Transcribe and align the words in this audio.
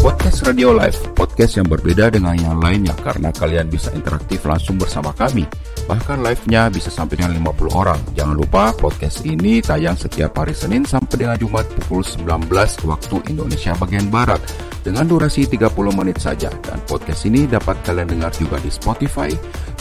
Podcast 0.00 0.48
Radio 0.48 0.72
Live, 0.72 1.12
podcast 1.12 1.60
yang 1.60 1.68
berbeda 1.68 2.08
dengan 2.08 2.32
yang 2.32 2.56
lainnya 2.56 2.96
karena 3.04 3.28
kalian 3.36 3.68
bisa 3.68 3.92
interaktif 3.92 4.40
langsung 4.48 4.80
bersama 4.80 5.12
kami. 5.12 5.44
Bahkan 5.84 6.24
live-nya 6.24 6.72
bisa 6.72 6.88
sampai 6.88 7.20
dengan 7.20 7.36
50 7.36 7.68
orang. 7.68 8.00
Jangan 8.16 8.32
lupa 8.32 8.72
podcast 8.72 9.20
ini 9.28 9.60
tayang 9.60 10.00
setiap 10.00 10.32
hari 10.40 10.56
Senin 10.56 10.88
sampai 10.88 11.20
dengan 11.20 11.36
Jumat 11.36 11.68
pukul 11.76 12.00
19 12.00 12.48
waktu 12.88 13.16
Indonesia 13.28 13.76
bagian 13.76 14.08
Barat 14.08 14.40
dengan 14.80 15.08
durasi 15.08 15.46
30 15.46 15.72
menit 15.92 16.18
saja. 16.20 16.48
Dan 16.64 16.80
podcast 16.84 17.24
ini 17.28 17.44
dapat 17.48 17.80
kalian 17.84 18.08
dengar 18.08 18.32
juga 18.36 18.56
di 18.60 18.68
Spotify, 18.68 19.32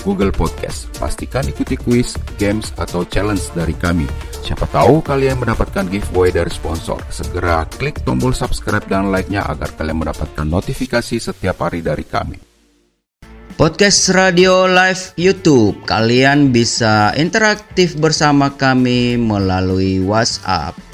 Google 0.03 0.31
Podcast. 0.31 0.91
Pastikan 0.99 1.47
ikuti 1.47 1.75
quiz, 1.79 2.15
games, 2.39 2.71
atau 2.79 3.03
challenge 3.07 3.51
dari 3.55 3.75
kami. 3.75 4.07
Siapa 4.43 4.67
tahu 4.71 5.03
kalian 5.03 5.39
mendapatkan 5.39 5.87
giveaway 5.87 6.31
dari 6.31 6.49
sponsor. 6.49 7.03
Segera 7.11 7.67
klik 7.67 8.01
tombol 8.07 8.31
subscribe 8.31 8.87
dan 8.87 9.11
like-nya 9.11 9.43
agar 9.47 9.71
kalian 9.75 10.03
mendapatkan 10.03 10.47
notifikasi 10.47 11.19
setiap 11.19 11.59
hari 11.63 11.83
dari 11.83 12.07
kami. 12.07 12.49
Podcast 13.59 14.15
Radio 14.15 14.71
Live 14.71 15.19
YouTube, 15.19 15.83
kalian 15.83 16.55
bisa 16.55 17.11
interaktif 17.19 17.99
bersama 17.99 18.55
kami 18.55 19.19
melalui 19.19 19.99
WhatsApp. 19.99 20.88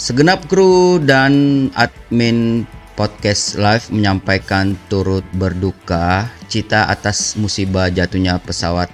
Segenap 0.00 0.48
kru 0.48 0.96
dan 0.96 1.68
admin 1.76 2.64
podcast 2.96 3.60
live 3.60 3.84
menyampaikan 3.92 4.72
turut 4.88 5.20
berduka 5.36 6.24
cita 6.48 6.88
atas 6.88 7.36
musibah 7.36 7.92
jatuhnya 7.92 8.40
pesawat 8.40 8.88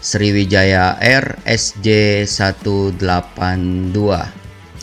Sriwijaya 0.00 0.96
Air 1.04 1.36
SJ 1.44 2.24
182. 2.24 2.96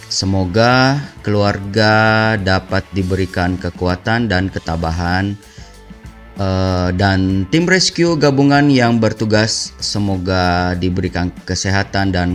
Semoga 0.05 1.01
keluarga 1.25 1.93
dapat 2.37 2.85
diberikan 2.93 3.57
kekuatan 3.57 4.29
dan 4.29 4.53
ketabahan 4.53 5.33
uh, 6.37 6.93
dan 6.93 7.49
tim 7.49 7.65
rescue 7.65 8.13
gabungan 8.13 8.69
yang 8.69 9.01
bertugas 9.01 9.73
semoga 9.81 10.77
diberikan 10.77 11.33
kesehatan 11.41 12.13
dan 12.13 12.29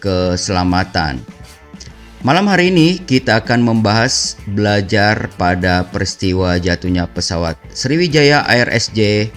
keselamatan. 0.00 1.39
Malam 2.20 2.52
hari 2.52 2.68
ini 2.68 3.00
kita 3.00 3.40
akan 3.40 3.64
membahas 3.64 4.36
belajar 4.44 5.32
pada 5.40 5.88
peristiwa 5.88 6.60
jatuhnya 6.60 7.08
pesawat 7.08 7.56
Sriwijaya 7.72 8.44
Air 8.44 8.68
SJ 8.68 9.32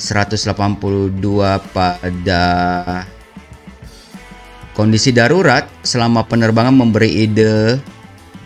182 0.00 1.20
pada 1.76 2.44
kondisi 4.72 5.12
darurat 5.12 5.68
selama 5.84 6.24
penerbangan 6.24 6.72
memberi 6.72 7.28
ide 7.28 7.76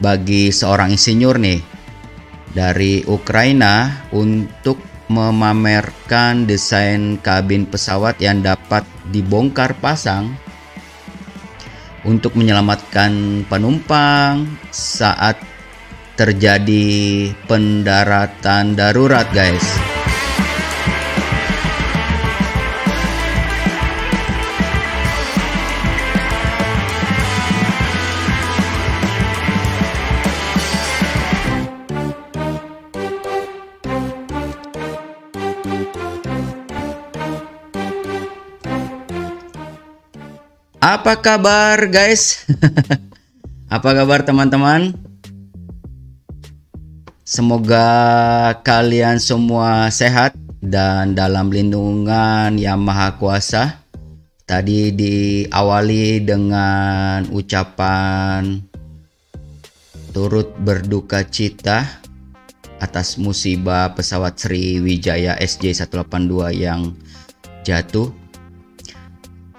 bagi 0.02 0.50
seorang 0.50 0.90
insinyur 0.90 1.38
nih 1.38 1.62
dari 2.50 3.06
Ukraina 3.06 4.10
untuk 4.10 4.82
memamerkan 5.06 6.50
desain 6.50 7.14
kabin 7.22 7.62
pesawat 7.62 8.18
yang 8.18 8.42
dapat 8.42 8.82
dibongkar 9.14 9.78
pasang 9.78 10.34
untuk 12.04 12.36
menyelamatkan 12.36 13.44
penumpang 13.46 14.48
saat 14.72 15.36
terjadi 16.16 17.32
pendaratan 17.48 18.76
darurat 18.76 19.24
guys. 19.32 19.99
Apa 40.80 41.20
kabar 41.20 41.76
guys? 41.92 42.48
Apa 43.68 43.92
kabar 43.92 44.24
teman-teman? 44.24 44.96
Semoga 47.20 47.84
kalian 48.64 49.20
semua 49.20 49.92
sehat 49.92 50.32
dan 50.64 51.12
dalam 51.12 51.52
lindungan 51.52 52.56
yang 52.56 52.80
maha 52.80 53.12
kuasa. 53.20 53.84
Tadi 54.48 54.88
diawali 54.96 56.24
dengan 56.24 57.28
ucapan 57.28 58.64
turut 60.16 60.48
berduka 60.64 61.28
cita 61.28 61.84
atas 62.80 63.20
musibah 63.20 63.92
pesawat 63.92 64.40
Sriwijaya 64.40 65.36
SJ182 65.44 66.56
yang 66.56 66.96
jatuh. 67.68 68.08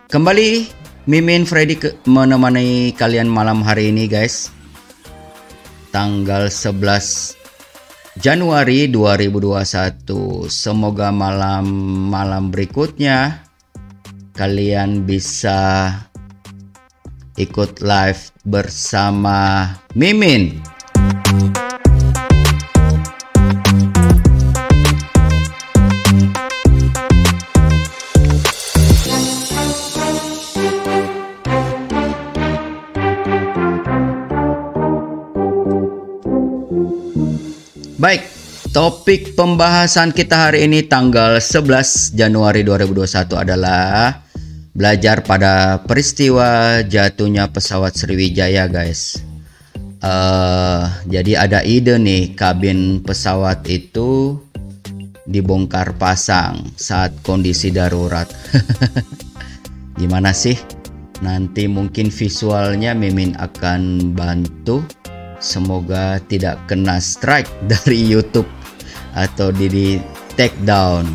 Kembali 0.10 0.81
Mimin 1.12 1.44
Freddy 1.44 1.76
ke 1.76 1.92
menemani 2.08 2.96
kalian 2.96 3.28
malam 3.28 3.60
hari 3.60 3.92
ini 3.92 4.08
guys. 4.08 4.48
Tanggal 5.92 6.48
11 6.48 7.36
Januari 8.16 8.88
2021 8.88 10.48
Semoga 10.48 11.12
malam-malam 11.12 12.48
berikutnya 12.48 13.44
Kalian 14.40 15.04
bisa 15.04 15.92
ikut 17.36 17.84
live 17.84 18.32
bersama 18.48 19.68
Mimin 20.00 20.64
Baik, 38.02 38.26
topik 38.74 39.38
pembahasan 39.38 40.10
kita 40.10 40.50
hari 40.50 40.66
ini 40.66 40.90
tanggal 40.90 41.38
11 41.38 42.18
Januari 42.18 42.66
2021 42.66 43.30
adalah 43.38 44.26
belajar 44.74 45.22
pada 45.22 45.78
peristiwa 45.86 46.82
jatuhnya 46.82 47.54
pesawat 47.54 47.94
Sriwijaya, 47.94 48.66
guys. 48.74 49.22
Uh, 50.02 50.90
jadi 51.06 51.46
ada 51.46 51.62
ide 51.62 52.02
nih 52.02 52.34
kabin 52.34 53.06
pesawat 53.06 53.70
itu 53.70 54.42
dibongkar 55.30 55.94
pasang 56.02 56.74
saat 56.82 57.14
kondisi 57.22 57.70
darurat. 57.70 58.26
Gimana 60.02 60.34
sih? 60.34 60.58
Nanti 61.22 61.70
mungkin 61.70 62.10
visualnya 62.10 62.98
Mimin 62.98 63.38
akan 63.38 64.10
bantu 64.18 64.82
Semoga 65.42 66.22
tidak 66.30 66.70
kena 66.70 67.02
strike 67.02 67.50
dari 67.72 67.98
YouTube 67.98 68.48
atau 69.18 69.50
di, 69.50 69.66
di 69.68 69.88
take 70.38 70.56
down. 70.62 71.10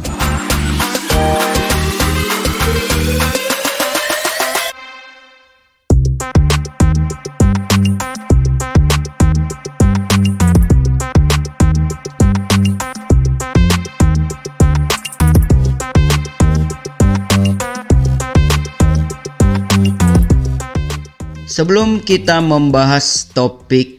Sebelum 21.46 22.04
kita 22.04 22.44
membahas 22.44 23.32
topik 23.32 23.95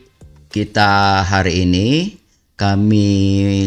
kita 0.58 1.22
hari 1.22 1.70
ini 1.70 2.18
kami 2.58 3.06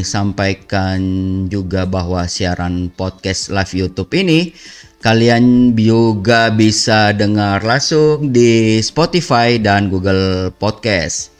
sampaikan 0.02 0.98
juga 1.46 1.86
bahwa 1.86 2.26
siaran 2.26 2.90
podcast 2.90 3.54
live 3.54 3.78
YouTube 3.78 4.10
ini 4.18 4.50
kalian 4.98 5.70
juga 5.78 6.50
bisa 6.50 7.14
dengar 7.14 7.62
langsung 7.62 8.34
di 8.34 8.82
Spotify 8.82 9.62
dan 9.62 9.86
Google 9.86 10.50
Podcast. 10.50 11.30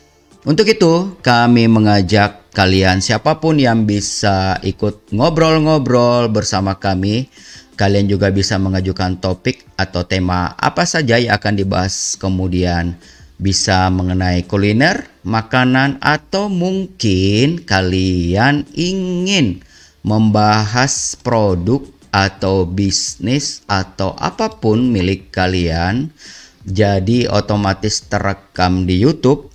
Untuk 0.46 0.70
itu, 0.70 1.18
kami 1.18 1.66
mengajak 1.66 2.54
kalian 2.54 3.02
siapa 3.02 3.42
pun 3.42 3.58
yang 3.58 3.90
bisa 3.90 4.54
ikut 4.62 5.10
ngobrol-ngobrol 5.10 6.30
bersama 6.30 6.78
kami. 6.78 7.26
Kalian 7.74 8.06
juga 8.06 8.30
bisa 8.30 8.54
mengajukan 8.54 9.18
topik 9.18 9.66
atau 9.74 10.06
tema 10.06 10.54
apa 10.54 10.86
saja 10.86 11.18
yang 11.18 11.34
akan 11.34 11.58
dibahas 11.58 12.14
kemudian 12.22 12.94
bisa 13.40 13.90
mengenai 13.90 14.46
kuliner, 14.46 15.09
makanan, 15.26 16.00
atau 16.02 16.48
mungkin 16.48 17.62
kalian 17.62 18.68
ingin 18.72 19.60
membahas 20.00 21.16
produk 21.20 21.84
atau 22.10 22.66
bisnis 22.66 23.62
atau 23.70 24.16
apa 24.18 24.50
pun 24.58 24.90
milik 24.90 25.30
kalian. 25.30 26.10
Jadi 26.60 27.24
otomatis 27.24 28.04
terekam 28.04 28.84
di 28.84 29.00
YouTube 29.00 29.50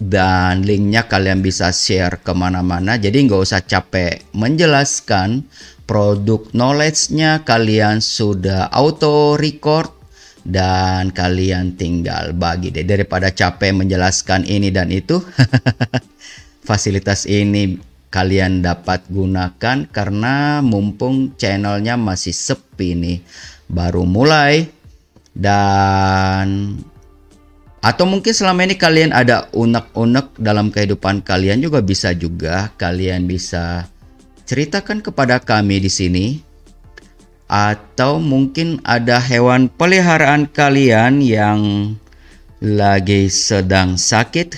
dan 0.00 0.64
linknya 0.64 1.04
kalian 1.04 1.44
bisa 1.44 1.68
share 1.76 2.24
ke 2.24 2.32
mana-mana 2.32 2.96
jadi 2.96 3.20
nggak 3.20 3.44
usah 3.44 3.60
capek 3.60 4.24
menjelaskan 4.32 5.44
produk 5.84 6.48
knowledge-nya 6.56 7.44
kalian 7.44 8.00
sudah 8.00 8.72
auto 8.72 9.36
record 9.36 9.92
dan 10.44 11.12
kalian 11.12 11.76
tinggal 11.76 12.32
bagi 12.32 12.72
deh. 12.72 12.84
Daripada 12.84 13.30
capek 13.30 13.76
menjelaskan 13.76 14.48
ini 14.48 14.72
dan 14.72 14.88
itu 14.88 15.20
fasilitas 16.68 17.28
ini 17.28 17.76
kalian 18.10 18.60
dapat 18.60 19.06
gunakan 19.06 19.86
karena 19.88 20.58
mumpung 20.60 21.38
channelnya 21.38 21.94
masih 21.94 22.34
sepi 22.34 22.98
nih 22.98 23.18
baru 23.70 24.04
mulai. 24.08 24.66
Dan 25.30 26.74
atau 27.80 28.04
mungkin 28.04 28.34
selama 28.36 28.68
ini 28.68 28.76
kalian 28.76 29.14
ada 29.14 29.48
unek-unek 29.56 30.36
dalam 30.36 30.68
kehidupan 30.68 31.24
kalian 31.24 31.64
juga 31.64 31.80
bisa 31.80 32.12
juga. 32.12 32.68
Kalian 32.76 33.24
bisa 33.24 33.88
ceritakan 34.44 35.00
kepada 35.00 35.40
kami 35.40 35.80
di 35.80 35.88
sini. 35.88 36.49
Atau 37.50 38.22
mungkin 38.22 38.78
ada 38.86 39.18
hewan 39.18 39.66
peliharaan 39.66 40.46
kalian 40.46 41.18
yang 41.18 41.58
lagi 42.62 43.26
sedang 43.26 43.98
sakit. 43.98 44.54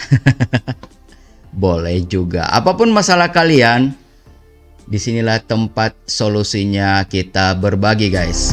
Boleh 1.63 2.05
juga. 2.05 2.53
Apa 2.53 2.77
pun 2.77 2.93
masalah 2.93 3.33
kalian, 3.33 3.97
di 4.85 5.01
sinilah 5.01 5.41
tempat 5.41 5.97
solusinya 6.05 7.01
kita 7.09 7.57
berbagi 7.57 8.13
guys. 8.13 8.53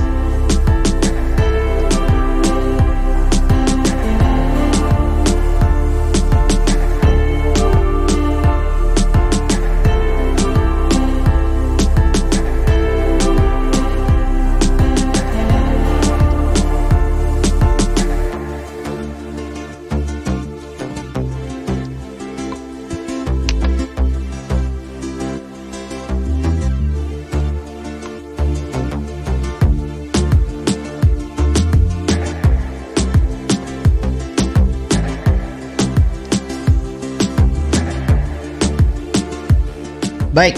Baik. 40.40 40.56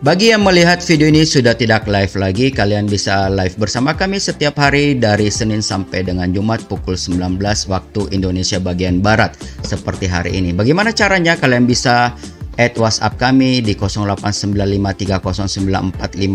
Bagi 0.00 0.32
yang 0.32 0.40
melihat 0.40 0.80
video 0.80 1.12
ini 1.12 1.28
sudah 1.28 1.52
tidak 1.52 1.84
live 1.84 2.16
lagi, 2.16 2.48
kalian 2.48 2.88
bisa 2.88 3.28
live 3.28 3.52
bersama 3.60 3.92
kami 3.92 4.16
setiap 4.16 4.56
hari 4.56 4.96
dari 4.96 5.28
Senin 5.28 5.60
sampai 5.60 6.00
dengan 6.00 6.32
Jumat 6.32 6.64
pukul 6.64 6.96
19 6.96 7.36
waktu 7.68 8.08
Indonesia 8.08 8.56
bagian 8.56 9.04
Barat 9.04 9.36
seperti 9.60 10.08
hari 10.08 10.40
ini. 10.40 10.56
Bagaimana 10.56 10.96
caranya? 10.96 11.36
Kalian 11.36 11.68
bisa 11.68 12.16
add 12.56 12.72
WhatsApp 12.80 13.20
kami 13.20 13.60
di 13.60 13.76
089530945819 13.76 16.32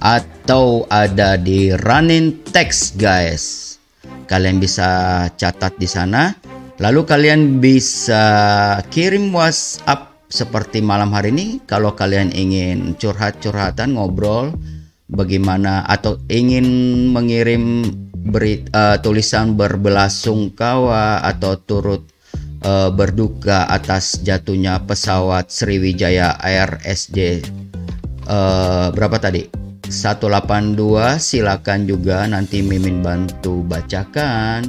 atau 0.00 0.88
ada 0.88 1.36
di 1.36 1.68
running 1.84 2.40
text 2.48 2.96
guys. 2.96 3.76
Kalian 4.24 4.56
bisa 4.56 4.88
catat 5.36 5.76
di 5.76 5.84
sana. 5.84 6.32
Lalu 6.80 7.00
kalian 7.04 7.60
bisa 7.60 8.24
kirim 8.88 9.28
WhatsApp 9.36 10.13
seperti 10.28 10.80
malam 10.80 11.12
hari 11.12 11.30
ini 11.30 11.46
kalau 11.68 11.92
kalian 11.92 12.32
ingin 12.34 12.96
curhat-curhatan 12.98 13.94
ngobrol 13.94 14.52
bagaimana 15.08 15.84
atau 15.86 16.18
ingin 16.32 16.66
mengirim 17.12 17.84
beri, 18.12 18.64
uh, 18.72 18.98
tulisan 18.98 19.54
berbelasungkawa 19.54 21.22
atau 21.22 21.60
turut 21.60 22.02
uh, 22.64 22.88
berduka 22.90 23.68
atas 23.68 24.24
jatuhnya 24.24 24.80
pesawat 24.82 25.52
Sriwijaya 25.52 26.40
Air 26.40 26.80
SJ 26.82 27.44
uh, 28.28 28.88
berapa 28.92 29.20
tadi? 29.20 29.64
182 29.84 31.20
silakan 31.20 31.84
juga 31.84 32.24
nanti 32.24 32.64
Mimin 32.64 33.04
bantu 33.04 33.60
bacakan. 33.68 34.64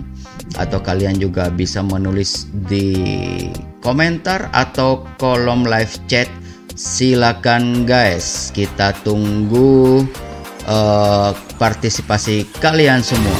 Atau 0.59 0.83
kalian 0.83 1.17
juga 1.17 1.49
bisa 1.49 1.81
menulis 1.81 2.51
di 2.67 2.99
komentar 3.85 4.49
atau 4.49 5.05
kolom 5.21 5.61
live 5.61 5.93
chat 6.09 6.25
silakan 6.73 7.85
guys 7.85 8.49
kita 8.49 8.97
tunggu 9.05 10.01
uh, 10.65 11.29
partisipasi 11.61 12.49
kalian 12.57 13.05
semua 13.05 13.37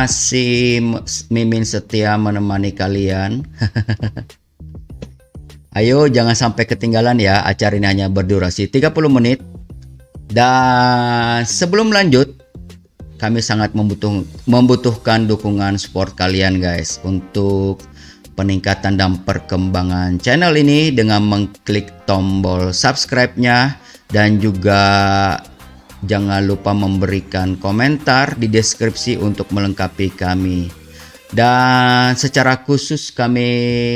masih 0.00 0.80
Mimin 1.28 1.60
setia 1.60 2.16
menemani 2.16 2.72
kalian. 2.72 3.44
Ayo 5.76 6.08
jangan 6.08 6.32
sampai 6.32 6.64
ketinggalan 6.64 7.20
ya, 7.20 7.44
acara 7.44 7.76
ini 7.76 7.84
hanya 7.84 8.06
berdurasi 8.08 8.72
30 8.72 8.96
menit. 9.12 9.44
Dan 10.32 11.44
sebelum 11.44 11.92
lanjut, 11.92 12.32
kami 13.20 13.44
sangat 13.44 13.76
membutuh, 13.76 14.24
membutuhkan 14.48 15.28
dukungan 15.28 15.76
support 15.76 16.16
kalian 16.16 16.64
guys 16.64 16.96
untuk 17.04 17.84
peningkatan 18.40 18.96
dan 18.96 19.20
perkembangan 19.20 20.16
channel 20.16 20.56
ini 20.56 20.96
dengan 20.96 21.28
mengklik 21.28 21.92
tombol 22.08 22.72
subscribe-nya 22.72 23.76
dan 24.08 24.40
juga 24.40 25.36
Jangan 26.00 26.48
lupa 26.48 26.72
memberikan 26.72 27.60
komentar 27.60 28.36
di 28.40 28.48
deskripsi 28.48 29.20
untuk 29.20 29.52
melengkapi 29.52 30.08
kami. 30.16 30.72
Dan 31.30 32.18
secara 32.18 32.66
khusus 32.66 33.14
kami 33.14 33.48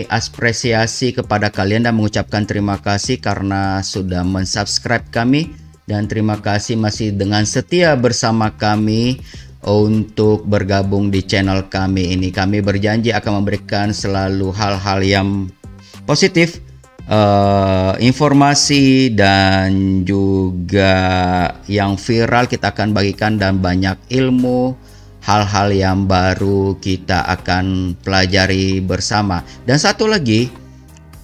apresiasi 0.06 1.10
kepada 1.10 1.50
kalian 1.50 1.82
dan 1.82 1.98
mengucapkan 1.98 2.46
terima 2.46 2.78
kasih 2.78 3.18
karena 3.18 3.82
sudah 3.82 4.22
mensubscribe 4.22 5.10
kami 5.10 5.50
dan 5.90 6.06
terima 6.06 6.38
kasih 6.38 6.78
masih 6.78 7.10
dengan 7.10 7.42
setia 7.42 7.98
bersama 7.98 8.54
kami 8.54 9.18
untuk 9.66 10.46
bergabung 10.46 11.10
di 11.10 11.26
channel 11.26 11.66
kami 11.66 12.14
ini. 12.14 12.30
Kami 12.30 12.62
berjanji 12.62 13.10
akan 13.10 13.42
memberikan 13.42 13.90
selalu 13.90 14.54
hal-hal 14.54 15.02
yang 15.02 15.28
positif 16.06 16.60
uh, 17.08 17.94
informasi 18.00 19.12
dan 19.12 20.02
juga 20.06 20.94
yang 21.68 21.96
viral 22.00 22.48
kita 22.48 22.72
akan 22.72 22.96
bagikan 22.96 23.36
dan 23.36 23.60
banyak 23.60 23.96
ilmu 24.12 24.76
hal-hal 25.24 25.72
yang 25.72 26.04
baru 26.04 26.76
kita 26.78 27.24
akan 27.40 27.96
pelajari 28.04 28.84
bersama. 28.84 29.40
Dan 29.64 29.80
satu 29.80 30.04
lagi, 30.04 30.52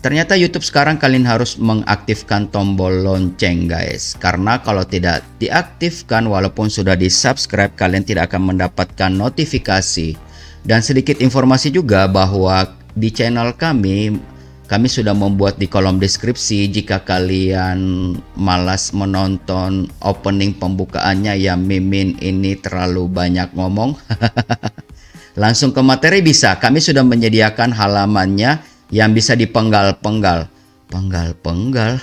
ternyata 0.01 0.41
YouTube 0.41 0.65
sekarang 0.65 0.97
kalian 0.97 1.29
harus 1.29 1.61
mengaktifkan 1.61 2.49
tombol 2.49 3.05
lonceng 3.05 3.69
guys. 3.69 4.17
Karena 4.17 4.57
kalau 4.65 4.89
tidak 4.89 5.21
diaktifkan 5.37 6.25
walaupun 6.25 6.73
sudah 6.73 6.97
di-subscribe 6.97 7.77
kalian 7.77 8.05
tidak 8.05 8.33
akan 8.33 8.57
mendapatkan 8.57 9.13
notifikasi. 9.13 10.17
Dan 10.65 10.81
sedikit 10.85 11.21
informasi 11.21 11.73
juga 11.73 12.05
bahwa 12.09 12.69
di 12.97 13.09
channel 13.13 13.53
kami 13.57 14.17
kami 14.71 14.87
sudah 14.87 15.19
membuat 15.19 15.59
di 15.59 15.67
kolom 15.67 15.99
deskripsi 15.99 16.71
jika 16.71 17.03
kalian 17.03 18.15
malas 18.39 18.95
menonton 18.95 19.91
opening 19.99 20.55
pembukaannya 20.55 21.35
ya 21.43 21.59
Mimin 21.59 22.15
ini 22.23 22.55
terlalu 22.55 23.11
banyak 23.11 23.51
ngomong. 23.51 23.99
Langsung 25.43 25.75
ke 25.75 25.83
materi 25.83 26.23
bisa. 26.23 26.55
Kami 26.55 26.79
sudah 26.79 27.03
menyediakan 27.03 27.75
halamannya 27.75 28.63
yang 28.95 29.11
bisa 29.11 29.35
dipenggal-penggal. 29.35 30.47
Penggal-penggal. 30.87 31.99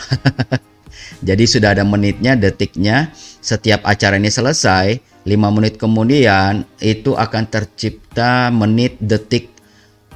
Jadi 1.27 1.43
sudah 1.47 1.71
ada 1.71 1.88
menitnya, 1.88 2.36
detiknya. 2.36 3.15
Setiap 3.39 3.88
acara 3.88 4.19
ini 4.19 4.27
selesai, 4.27 5.00
5 5.24 5.55
menit 5.55 5.79
kemudian 5.79 6.67
itu 6.83 7.15
akan 7.15 7.47
tercipta 7.47 8.51
menit, 8.51 9.00
detik 9.00 9.55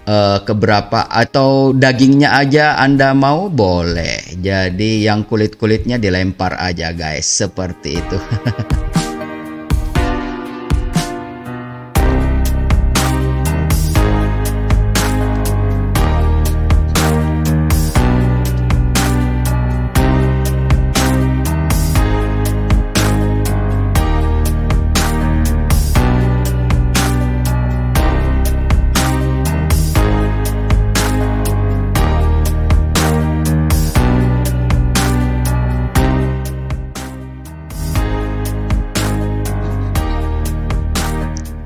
uh, 0.05 0.39
keberapa 0.46 1.10
atau 1.10 1.75
dagingnya 1.75 2.38
aja 2.38 2.79
Anda 2.79 3.12
mau 3.17 3.51
boleh. 3.51 4.38
Jadi 4.39 5.05
yang 5.05 5.25
kulit-kulitnya 5.27 5.98
dilempar 6.00 6.58
aja 6.58 6.93
guys, 6.96 7.27
seperti 7.27 8.00
itu. 8.00 8.17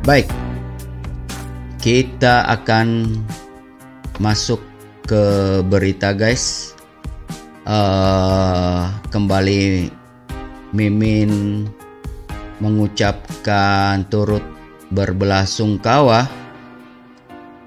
Baik, 0.05 0.29
kita 1.81 2.45
akan 2.45 3.17
masuk 4.21 4.61
ke 5.01 5.25
berita, 5.65 6.13
guys. 6.13 6.77
Uh, 7.65 8.85
kembali, 9.09 9.89
Mimin 10.77 11.65
mengucapkan 12.61 14.05
turut 14.05 14.45
berbelasungkawa 14.93 16.29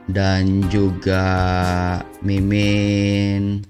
dan 0.06 0.62
juga 0.70 1.26
Mimin 2.22 3.66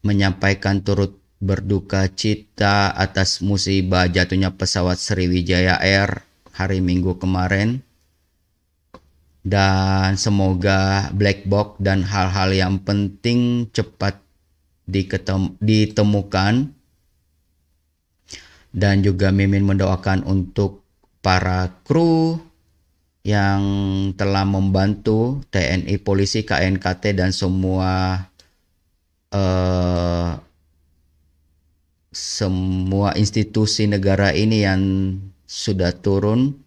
menyampaikan 0.00 0.80
turut 0.80 1.20
berduka 1.44 2.08
cita 2.08 2.88
atas 2.96 3.44
musibah 3.44 4.08
jatuhnya 4.08 4.48
pesawat 4.56 4.96
Sriwijaya 4.96 5.76
Air 5.76 6.27
hari 6.58 6.82
Minggu 6.82 7.14
kemarin. 7.22 7.86
Dan 9.46 10.18
semoga 10.18 11.08
black 11.14 11.46
box 11.46 11.78
dan 11.78 12.02
hal-hal 12.02 12.50
yang 12.50 12.82
penting 12.82 13.70
cepat 13.70 14.18
ditemukan. 15.62 16.74
Dan 18.74 18.94
juga 19.00 19.30
Mimin 19.30 19.64
mendoakan 19.64 20.26
untuk 20.26 20.82
para 21.22 21.70
kru 21.86 22.36
yang 23.24 23.62
telah 24.16 24.44
membantu 24.44 25.40
TNI, 25.52 26.00
polisi, 26.00 26.44
KNKT 26.44 27.16
dan 27.16 27.30
semua 27.32 28.24
uh, 29.32 30.30
semua 32.08 33.12
institusi 33.20 33.84
negara 33.84 34.32
ini 34.32 34.64
yang 34.64 34.80
sudah 35.48 35.96
turun. 35.96 36.60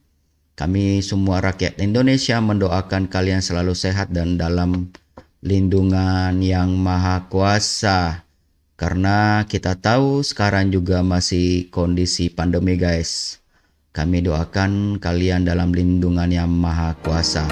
Kami 0.58 1.00
semua 1.06 1.40
rakyat 1.40 1.78
Indonesia 1.80 2.42
mendoakan 2.42 3.08
kalian 3.08 3.40
selalu 3.40 3.78
sehat 3.78 4.10
dan 4.12 4.36
dalam 4.36 4.90
lindungan 5.46 6.36
yang 6.42 6.74
maha 6.76 7.30
kuasa. 7.30 8.26
Karena 8.76 9.46
kita 9.46 9.78
tahu 9.78 10.26
sekarang 10.26 10.74
juga 10.74 11.06
masih 11.06 11.70
kondisi 11.70 12.34
pandemi 12.34 12.76
guys. 12.82 13.38
Kami 13.94 14.26
doakan 14.26 14.98
kalian 14.98 15.46
dalam 15.46 15.70
lindungan 15.70 16.34
yang 16.34 16.50
maha 16.50 16.98
kuasa. 17.06 17.46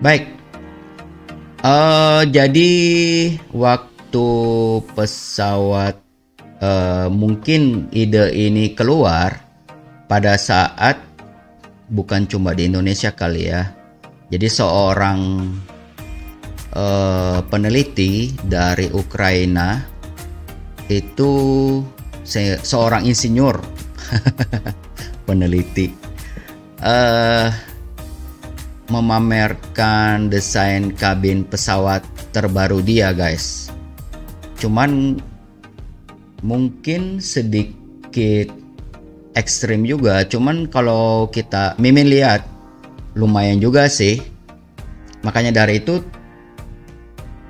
Baik. 0.00 0.32
Uh, 1.60 2.24
jadi 2.32 2.72
waktu 3.52 4.28
pesawat 4.96 6.00
uh, 6.64 7.12
mungkin 7.12 7.92
ide 7.92 8.32
ini 8.32 8.72
keluar 8.72 9.36
pada 10.08 10.40
saat 10.40 10.96
bukan 11.92 12.24
cuma 12.24 12.56
di 12.56 12.64
Indonesia 12.64 13.12
kali 13.12 13.52
ya. 13.52 13.76
Jadi 14.32 14.48
seorang 14.48 15.20
uh, 16.72 17.44
peneliti 17.44 18.32
dari 18.40 18.88
Ukraina 18.88 19.84
itu 20.88 21.32
se 22.24 22.56
seorang 22.56 23.04
insinyur 23.04 23.60
peneliti 25.28 25.92
uh, 26.80 27.69
memamerkan 28.90 30.26
desain 30.26 30.90
kabin 30.90 31.46
pesawat 31.46 32.02
terbaru 32.34 32.82
dia 32.82 33.14
guys. 33.14 33.70
Cuman 34.58 35.22
mungkin 36.42 37.22
sedikit 37.22 38.50
ekstrim 39.38 39.86
juga. 39.86 40.26
Cuman 40.26 40.66
kalau 40.66 41.30
kita 41.30 41.78
mimin 41.78 42.10
lihat 42.10 42.42
lumayan 43.14 43.62
juga 43.62 43.86
sih. 43.86 44.18
Makanya 45.22 45.54
dari 45.64 45.78
itu 45.78 46.02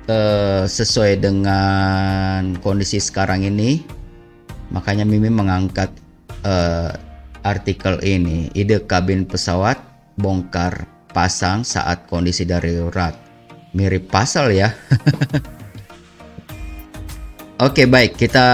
eh, 0.05 0.63
sesuai 0.69 1.19
dengan 1.19 2.53
kondisi 2.61 3.01
sekarang 3.01 3.47
ini 3.47 3.81
makanya 4.71 5.03
mimin 5.03 5.33
mengangkat 5.35 5.89
eh, 6.45 6.93
artikel 7.41 7.97
ini. 8.05 8.53
Ide 8.53 8.85
kabin 8.85 9.25
pesawat 9.25 9.81
bongkar 10.19 11.00
pasang 11.11 11.67
saat 11.67 12.07
kondisi 12.07 12.47
darurat. 12.47 13.13
Mirip 13.75 14.07
pasal 14.11 14.51
ya. 14.55 14.71
Oke 17.61 17.85
baik 17.85 18.17
kita 18.17 18.47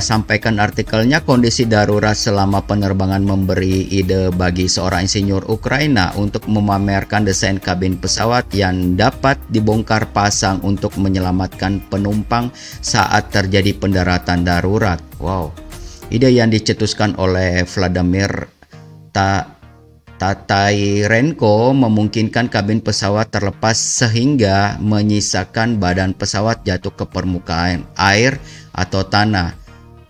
sampaikan 0.00 0.56
artikelnya 0.56 1.20
kondisi 1.20 1.68
darurat 1.68 2.16
selama 2.16 2.64
penerbangan 2.64 3.20
memberi 3.20 3.84
ide 3.92 4.32
bagi 4.32 4.64
seorang 4.64 5.04
insinyur 5.04 5.44
Ukraina 5.52 6.08
untuk 6.16 6.48
memamerkan 6.48 7.28
desain 7.28 7.60
kabin 7.60 8.00
pesawat 8.00 8.48
yang 8.56 8.96
dapat 8.96 9.36
dibongkar 9.52 10.08
pasang 10.16 10.56
untuk 10.64 10.96
menyelamatkan 10.96 11.84
penumpang 11.92 12.48
saat 12.80 13.28
terjadi 13.28 13.76
pendaratan 13.76 14.40
darurat. 14.40 15.04
Wow, 15.20 15.52
ide 16.08 16.32
yang 16.32 16.48
dicetuskan 16.48 17.20
oleh 17.20 17.68
Vladimir 17.68 18.48
Ta 19.14 19.46
Tatai 20.14 21.02
Renko 21.10 21.74
memungkinkan 21.74 22.46
kabin 22.46 22.78
pesawat 22.78 23.34
terlepas 23.34 23.74
sehingga 23.74 24.78
menyisakan 24.78 25.82
badan 25.82 26.14
pesawat 26.14 26.62
jatuh 26.62 26.94
ke 26.94 27.04
permukaan 27.10 27.82
air 27.98 28.38
atau 28.70 29.02
tanah 29.02 29.58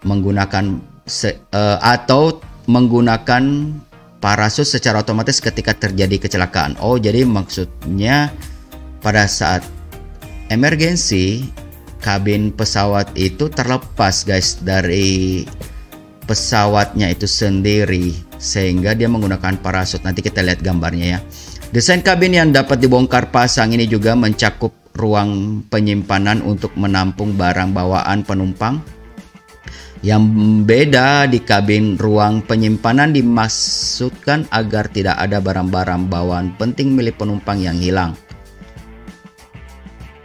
menggunakan 0.04 0.76
se, 1.08 1.40
uh, 1.56 1.80
atau 1.80 2.38
menggunakan 2.68 3.73
parasut 4.20 4.68
secara 4.68 5.00
otomatis 5.00 5.40
ketika 5.40 5.73
terjadi 5.73 6.20
kecelakaan. 6.20 6.76
Oh, 6.80 7.00
jadi 7.00 7.25
maksudnya 7.25 8.32
pada 9.00 9.25
saat 9.25 9.64
emergensi 10.52 11.49
kabin 12.04 12.52
pesawat 12.52 13.12
itu 13.16 13.49
terlepas 13.49 14.28
guys 14.28 14.61
dari 14.61 15.49
pesawatnya 16.28 17.12
itu 17.12 17.25
sendiri 17.28 18.33
sehingga 18.44 18.92
dia 18.92 19.08
menggunakan 19.08 19.56
parasut. 19.64 20.04
Nanti 20.04 20.20
kita 20.20 20.44
lihat 20.44 20.60
gambarnya 20.60 21.06
ya. 21.16 21.18
Desain 21.72 22.04
kabin 22.04 22.36
yang 22.36 22.52
dapat 22.52 22.76
dibongkar 22.76 23.32
pasang 23.32 23.72
ini 23.72 23.88
juga 23.88 24.12
mencakup 24.12 24.92
ruang 24.94 25.64
penyimpanan 25.72 26.44
untuk 26.44 26.76
menampung 26.76 27.34
barang 27.34 27.72
bawaan 27.72 28.20
penumpang. 28.22 28.84
Yang 30.04 30.24
beda 30.68 31.24
di 31.32 31.40
kabin 31.40 31.96
ruang 31.96 32.44
penyimpanan 32.44 33.16
dimaksudkan 33.16 34.44
agar 34.52 34.92
tidak 34.92 35.16
ada 35.16 35.40
barang-barang 35.40 36.12
bawaan 36.12 36.52
penting 36.60 36.92
milik 36.92 37.16
penumpang 37.16 37.64
yang 37.64 37.80
hilang. 37.80 38.12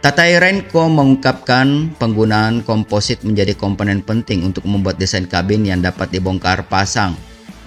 Tata 0.00 0.24
Renko 0.24 0.88
mengungkapkan 0.88 1.96
penggunaan 1.96 2.64
komposit 2.64 3.20
menjadi 3.20 3.52
komponen 3.52 4.00
penting 4.00 4.44
untuk 4.48 4.64
membuat 4.64 4.96
desain 4.96 5.28
kabin 5.28 5.64
yang 5.64 5.84
dapat 5.84 6.08
dibongkar 6.08 6.64
pasang. 6.68 7.16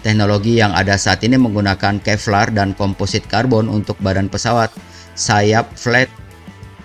Teknologi 0.03 0.59
yang 0.59 0.75
ada 0.75 0.99
saat 0.99 1.23
ini 1.23 1.39
menggunakan 1.39 2.03
Kevlar 2.03 2.51
dan 2.51 2.75
komposit 2.75 3.23
karbon 3.31 3.71
untuk 3.71 3.95
badan 4.03 4.27
pesawat, 4.27 4.67
sayap, 5.15 5.71
flat, 5.79 6.11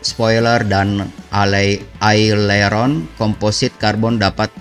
spoiler, 0.07 0.63
dan 0.63 1.11
aileron 1.99 3.11
komposit 3.19 3.75
karbon 3.83 4.23
dapat 4.23 4.55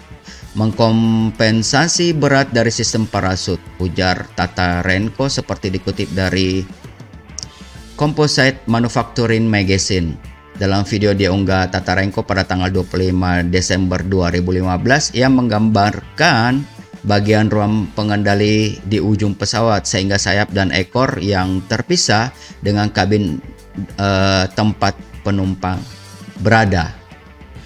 mengkompensasi 0.58 2.18
berat 2.18 2.50
dari 2.50 2.74
sistem 2.74 3.06
parasut, 3.06 3.62
ujar 3.78 4.26
Tata 4.34 4.82
Renko 4.82 5.30
seperti 5.30 5.70
dikutip 5.70 6.10
dari 6.18 6.66
Composite 7.94 8.66
Manufacturing 8.66 9.46
Magazine. 9.46 10.18
Dalam 10.58 10.82
video 10.90 11.14
dia 11.14 11.30
unggah 11.30 11.70
Tata 11.70 11.94
Renko 11.94 12.26
pada 12.26 12.42
tanggal 12.42 12.74
25 12.74 13.54
Desember 13.54 14.02
2015, 14.02 15.14
ia 15.14 15.30
menggambarkan 15.30 16.66
bagian 17.06 17.51
ruang 17.51 17.89
pengendali 17.94 18.80
di 18.86 18.98
ujung 18.98 19.38
pesawat 19.38 19.86
sehingga 19.86 20.18
sayap 20.18 20.50
dan 20.54 20.74
ekor 20.74 21.22
yang 21.22 21.62
terpisah 21.70 22.34
dengan 22.63 22.89
kabin 22.89 23.42
uh, 24.00 24.50
tempat 24.54 24.98
penumpang 25.22 25.77
berada. 26.42 26.94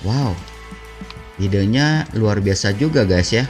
Wow, 0.02 0.34
idenya 1.38 2.10
luar 2.18 2.42
biasa 2.42 2.74
juga 2.76 3.06
guys 3.06 3.30
ya. 3.30 3.46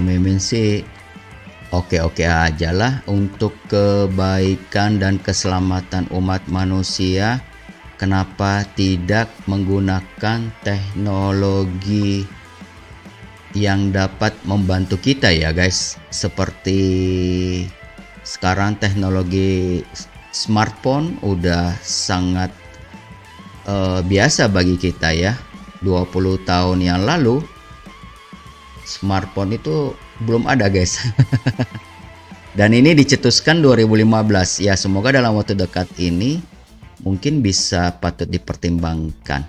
Mimin 0.00 0.40
sih 0.40 0.80
oke-oke 1.70 2.26
aja 2.26 2.74
lah 2.74 3.04
untuk 3.06 3.54
kebaikan 3.70 4.98
dan 4.98 5.20
keselamatan 5.22 6.10
umat 6.10 6.42
manusia. 6.50 7.38
Kenapa 8.00 8.64
tidak 8.80 9.28
menggunakan 9.44 10.48
teknologi 10.64 12.24
yang 13.52 13.92
dapat 13.92 14.32
membantu 14.48 14.96
kita 14.96 15.28
ya 15.28 15.52
guys? 15.52 16.00
Seperti 16.08 16.80
sekarang 18.24 18.80
teknologi 18.80 19.84
smartphone 20.32 21.20
udah 21.20 21.76
sangat 21.84 22.48
uh, 23.68 24.00
biasa 24.00 24.48
bagi 24.48 24.80
kita 24.80 25.12
ya. 25.12 25.36
20 25.84 26.44
tahun 26.44 26.78
yang 26.80 27.04
lalu 27.04 27.40
smartphone 28.90 29.54
itu 29.54 29.94
belum 30.26 30.50
ada 30.50 30.66
guys. 30.66 30.98
Dan 32.58 32.74
ini 32.74 32.98
dicetuskan 32.98 33.62
2015 33.62 34.66
ya 34.66 34.74
semoga 34.74 35.14
dalam 35.14 35.38
waktu 35.38 35.54
dekat 35.54 35.86
ini 36.02 36.42
mungkin 37.06 37.38
bisa 37.46 37.94
patut 38.02 38.26
dipertimbangkan. 38.26 39.46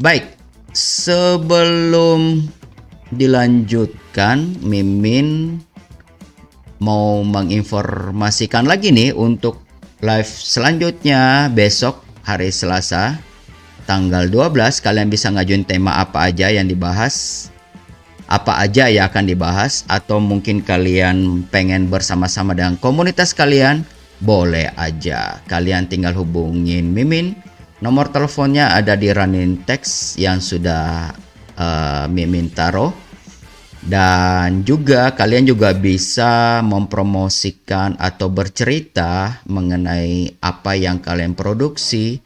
Baik 0.00 0.32
sebelum 0.72 2.48
dilanjutkan 3.12 4.64
Mimin 4.64 5.60
mau 6.80 7.20
menginformasikan 7.20 8.64
lagi 8.64 8.88
nih 8.88 9.12
untuk 9.12 9.60
live 10.00 10.26
selanjutnya 10.26 11.52
besok 11.52 12.00
hari 12.24 12.48
Selasa 12.48 13.20
tanggal 13.84 14.26
12 14.32 14.80
kalian 14.80 15.12
bisa 15.12 15.28
ngajuin 15.28 15.68
tema 15.68 16.00
apa 16.00 16.32
aja 16.32 16.48
yang 16.48 16.66
dibahas 16.66 17.46
apa 18.32 18.64
aja 18.64 18.88
yang 18.88 19.12
akan 19.12 19.28
dibahas 19.28 19.84
atau 19.84 20.16
mungkin 20.16 20.64
kalian 20.64 21.44
pengen 21.52 21.92
bersama-sama 21.92 22.56
dengan 22.56 22.80
komunitas 22.80 23.36
kalian, 23.36 23.84
boleh 24.24 24.72
aja. 24.72 25.44
Kalian 25.44 25.84
tinggal 25.84 26.16
hubungin 26.16 26.96
Mimin. 26.96 27.36
Nomor 27.84 28.08
teleponnya 28.08 28.72
ada 28.72 28.96
di 28.96 29.12
running 29.12 29.68
text 29.68 30.16
yang 30.16 30.40
sudah 30.40 31.12
uh, 31.60 32.08
Mimin 32.08 32.48
taruh. 32.48 32.96
Dan 33.82 34.62
juga 34.62 35.10
kalian 35.12 35.42
juga 35.42 35.74
bisa 35.74 36.62
mempromosikan 36.62 37.98
atau 37.98 38.30
bercerita 38.30 39.42
mengenai 39.44 40.38
apa 40.40 40.72
yang 40.78 41.02
kalian 41.02 41.34
produksi. 41.34 42.22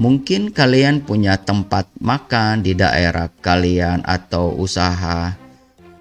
Mungkin 0.00 0.54
kalian 0.54 1.04
punya 1.04 1.36
tempat 1.36 1.90
makan 1.98 2.62
di 2.62 2.78
daerah 2.78 3.28
kalian 3.42 4.06
atau 4.06 4.54
usaha 4.54 5.49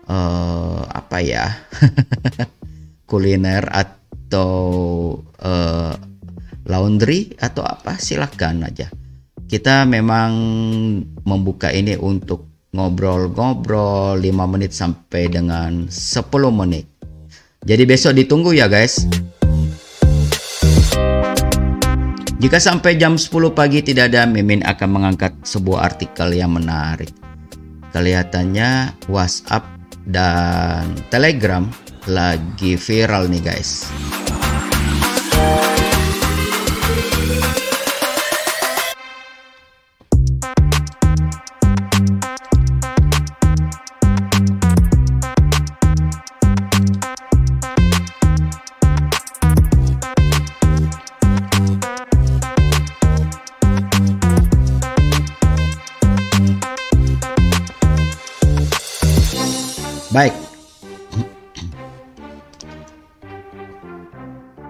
uh, 0.09 0.81
apa 0.89 1.17
ya? 1.21 1.45
Kuliner 3.09 3.65
atau 3.69 4.51
uh, 5.23 5.93
laundry 6.65 7.33
atau 7.37 7.63
apa? 7.63 7.95
Silakan 8.01 8.65
aja. 8.65 8.89
Kita 9.49 9.85
memang 9.85 10.31
membuka 11.25 11.73
ini 11.73 11.97
untuk 11.97 12.69
ngobrol-ngobrol 12.69 14.21
5 14.21 14.53
menit 14.53 14.77
sampai 14.77 15.25
dengan 15.25 15.89
10 15.89 16.29
menit. 16.53 16.85
Jadi 17.65 17.83
besok 17.89 18.13
ditunggu 18.13 18.53
ya 18.53 18.69
guys. 18.69 19.09
Jika 22.39 22.55
sampai 22.55 22.95
jam 22.95 23.19
10 23.19 23.51
pagi 23.51 23.83
tidak 23.83 24.15
ada 24.15 24.23
Mimin 24.23 24.63
akan 24.63 24.89
mengangkat 24.95 25.33
sebuah 25.43 25.91
artikel 25.91 26.31
yang 26.31 26.55
menarik. 26.55 27.11
Kelihatannya 27.91 28.95
WhatsApp 29.09 29.78
dan 30.09 30.97
Telegram 31.13 31.69
lagi 32.09 32.73
viral 32.73 33.29
nih 33.29 33.41
guys. 33.45 33.85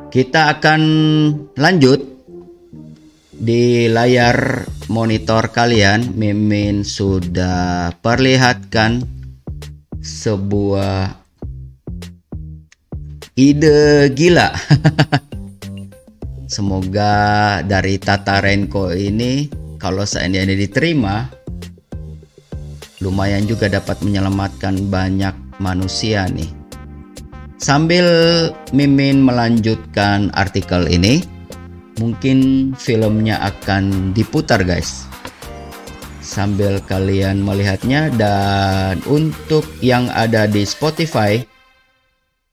Kita 0.09 0.57
akan 0.57 0.81
lanjut 1.53 2.01
di 3.29 3.85
layar 3.85 4.65
monitor 4.89 5.53
kalian. 5.53 6.17
Mimin 6.17 6.81
sudah 6.81 7.93
perlihatkan 8.01 9.05
sebuah 10.01 11.13
ide 13.37 14.09
gila. 14.17 14.49
Semoga 16.57 17.13
dari 17.61 18.01
Tata 18.01 18.41
Renko 18.41 18.89
ini 18.89 19.45
kalau 19.77 20.09
seandainya 20.09 20.57
diterima 20.57 21.29
lumayan 23.05 23.45
juga 23.45 23.69
dapat 23.69 24.01
menyelamatkan 24.01 24.89
banyak 24.89 25.61
manusia 25.61 26.25
nih. 26.25 26.58
Sambil 27.59 28.07
Mimin 28.71 29.19
melanjutkan 29.19 30.31
artikel 30.31 30.87
ini, 30.87 31.19
mungkin 31.99 32.71
filmnya 32.71 33.35
akan 33.43 34.15
diputar 34.15 34.63
guys. 34.63 35.03
Sambil 36.23 36.79
kalian 36.87 37.43
melihatnya 37.43 38.15
dan 38.15 39.03
untuk 39.11 39.67
yang 39.83 40.07
ada 40.15 40.47
di 40.47 40.63
Spotify, 40.63 41.43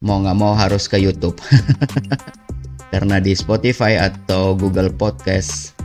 mau 0.02 0.26
nggak 0.26 0.38
mau 0.42 0.58
harus 0.58 0.90
ke 0.90 0.98
YouTube. 0.98 1.38
Karena 2.90 3.22
di 3.22 3.30
Spotify 3.38 4.10
atau 4.10 4.58
Google 4.58 4.90
Podcast 4.90 5.78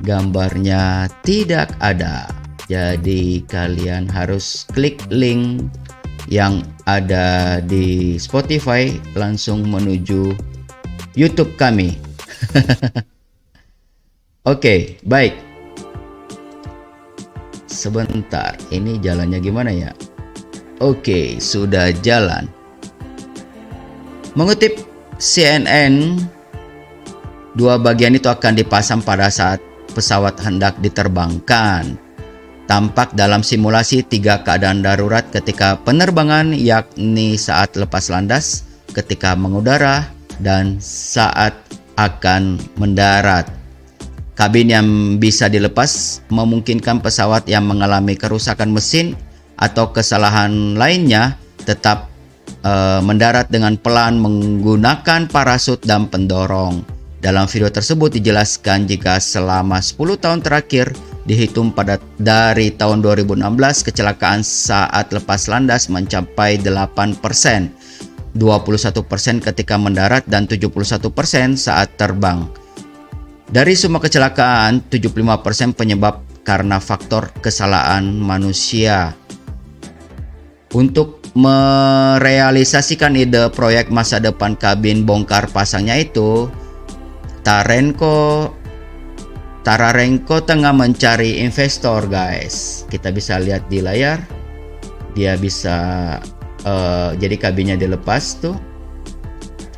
gambarnya 0.00 1.12
tidak 1.28 1.76
ada. 1.84 2.24
Jadi 2.72 3.44
kalian 3.52 4.08
harus 4.08 4.64
klik 4.72 5.04
link 5.12 5.68
yang 6.32 6.64
ada 6.86 7.58
di 7.58 8.14
Spotify 8.16 8.94
langsung 9.18 9.66
menuju 9.66 10.30
YouTube 11.18 11.58
kami. 11.58 11.98
Oke, 14.46 14.62
okay, 14.62 14.80
baik. 15.02 15.34
Sebentar, 17.66 18.54
ini 18.70 19.02
jalannya 19.02 19.42
gimana 19.42 19.74
ya? 19.74 19.90
Oke, 20.78 21.02
okay, 21.02 21.26
sudah 21.42 21.90
jalan. 22.00 22.46
Mengutip 24.38 24.78
CNN, 25.18 26.22
dua 27.58 27.82
bagian 27.82 28.14
itu 28.14 28.30
akan 28.30 28.54
dipasang 28.54 29.02
pada 29.02 29.26
saat 29.26 29.58
pesawat 29.90 30.38
hendak 30.44 30.78
diterbangkan 30.78 32.05
tampak 32.66 33.14
dalam 33.14 33.40
simulasi 33.46 34.02
tiga 34.02 34.42
keadaan 34.42 34.82
darurat 34.82 35.26
ketika 35.30 35.78
penerbangan 35.86 36.52
yakni 36.52 37.38
saat 37.38 37.74
lepas 37.78 38.10
landas, 38.10 38.66
ketika 38.92 39.38
mengudara, 39.38 40.10
dan 40.42 40.76
saat 40.82 41.54
akan 41.96 42.60
mendarat. 42.76 43.48
Kabin 44.36 44.68
yang 44.68 45.16
bisa 45.16 45.48
dilepas 45.48 46.20
memungkinkan 46.28 47.00
pesawat 47.00 47.48
yang 47.48 47.64
mengalami 47.64 48.12
kerusakan 48.12 48.68
mesin 48.68 49.16
atau 49.56 49.88
kesalahan 49.96 50.76
lainnya 50.76 51.40
tetap 51.64 52.12
uh, 52.60 53.00
mendarat 53.00 53.48
dengan 53.48 53.80
pelan 53.80 54.20
menggunakan 54.20 55.24
parasut 55.32 55.80
dan 55.88 56.04
pendorong. 56.12 56.84
Dalam 57.24 57.48
video 57.48 57.72
tersebut 57.72 58.12
dijelaskan 58.12 58.84
jika 58.84 59.16
selama 59.16 59.80
10 59.80 60.20
tahun 60.20 60.40
terakhir 60.44 60.92
dihitung 61.26 61.74
pada 61.74 61.98
dari 62.16 62.70
tahun 62.70 63.02
2016 63.02 63.42
kecelakaan 63.82 64.46
saat 64.46 65.10
lepas 65.10 65.50
landas 65.50 65.90
mencapai 65.90 66.62
8%. 66.62 67.20
21% 68.36 69.40
ketika 69.40 69.74
mendarat 69.80 70.22
dan 70.28 70.44
71% 70.44 71.08
saat 71.56 71.88
terbang. 71.96 72.44
Dari 73.48 73.72
semua 73.78 74.02
kecelakaan, 74.02 74.84
75% 74.92 75.72
penyebab 75.72 76.20
karena 76.44 76.76
faktor 76.78 77.32
kesalahan 77.40 78.04
manusia. 78.04 79.16
Untuk 80.74 81.24
merealisasikan 81.32 83.16
ide 83.16 83.48
proyek 83.54 83.88
masa 83.88 84.20
depan 84.20 84.58
kabin 84.58 85.08
bongkar 85.08 85.48
pasangnya 85.48 85.96
itu, 85.96 86.50
Tarenko 87.46 88.50
Tararenko 89.66 90.46
tengah 90.46 90.70
mencari 90.70 91.42
investor 91.42 92.06
guys. 92.06 92.86
Kita 92.86 93.10
bisa 93.10 93.42
lihat 93.42 93.66
di 93.66 93.82
layar. 93.82 94.22
Dia 95.18 95.34
bisa 95.34 95.74
uh, 96.62 97.10
jadi 97.18 97.34
kabinnya 97.34 97.74
dilepas 97.74 98.38
tuh 98.38 98.54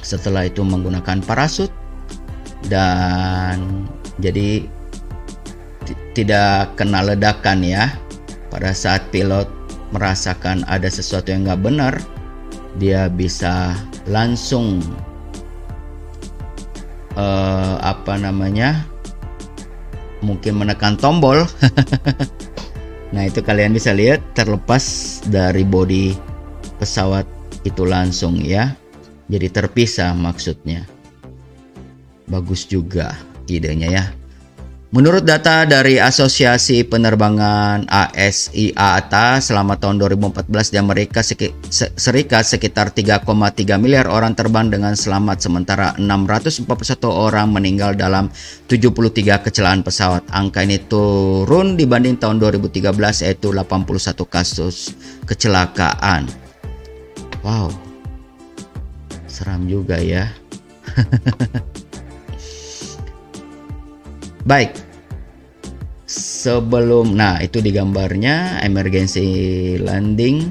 setelah 0.04 0.44
itu 0.44 0.60
menggunakan 0.60 1.24
parasut 1.24 1.72
dan 2.68 3.88
jadi 4.20 4.68
tidak 6.12 6.76
kena 6.76 7.00
ledakan 7.04 7.64
ya 7.64 7.88
pada 8.52 8.76
saat 8.76 9.04
pilot 9.08 9.48
merasakan 9.92 10.68
ada 10.68 10.88
sesuatu 10.92 11.32
yang 11.32 11.48
nggak 11.48 11.64
benar 11.64 11.94
dia 12.76 13.08
bisa 13.08 13.72
langsung 14.08 14.84
uh, 17.16 17.76
apa 17.80 18.16
namanya 18.16 18.84
mungkin 20.20 20.58
menekan 20.58 20.98
tombol 20.98 21.46
nah 23.14 23.22
itu 23.24 23.40
kalian 23.40 23.72
bisa 23.72 23.94
lihat 23.94 24.20
terlepas 24.36 24.84
dari 25.30 25.64
body 25.64 26.28
pesawat 26.78 27.26
itu 27.66 27.82
langsung 27.82 28.38
ya. 28.38 28.72
Jadi 29.28 29.46
terpisah 29.52 30.14
maksudnya. 30.16 30.86
Bagus 32.30 32.64
juga 32.64 33.12
idenya 33.50 33.88
ya. 33.92 34.04
Menurut 34.88 35.20
data 35.20 35.68
dari 35.68 36.00
Asosiasi 36.00 36.80
Penerbangan 36.80 37.84
ASIATA 37.92 39.36
selama 39.36 39.76
tahun 39.76 40.00
2014 40.00 40.48
di 40.72 40.80
Amerika 40.80 41.20
Serikat 41.76 42.48
sekitar 42.48 42.96
3,3 42.96 43.20
miliar 43.76 44.08
orang 44.08 44.32
terbang 44.32 44.72
dengan 44.72 44.96
selamat 44.96 45.44
sementara 45.44 45.92
641 46.00 47.04
orang 47.04 47.52
meninggal 47.52 48.00
dalam 48.00 48.32
73 48.72 49.44
kecelakaan 49.44 49.84
pesawat. 49.84 50.24
Angka 50.32 50.64
ini 50.64 50.80
turun 50.80 51.76
dibanding 51.76 52.16
tahun 52.16 52.40
2013 52.40 53.28
yaitu 53.28 53.52
81 53.52 53.92
kasus 54.24 54.96
kecelakaan. 55.28 56.24
Wow, 57.44 57.68
seram 59.28 59.68
juga 59.68 60.00
ya. 60.00 60.32
Baik, 64.48 64.72
sebelum, 66.08 67.12
nah 67.12 67.36
itu 67.44 67.60
di 67.60 67.68
gambarnya 67.68 68.64
emergency 68.64 69.76
landing. 69.76 70.48